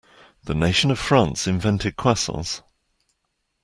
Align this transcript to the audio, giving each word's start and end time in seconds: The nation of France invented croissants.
The 0.45 0.55
nation 0.55 0.89
of 0.89 0.97
France 0.97 1.45
invented 1.45 1.95
croissants. 1.95 2.63